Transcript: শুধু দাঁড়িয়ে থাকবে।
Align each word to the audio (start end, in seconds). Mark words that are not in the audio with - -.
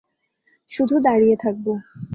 শুধু 0.69 0.95
দাঁড়িয়ে 0.99 1.35
থাকবে। 1.35 1.73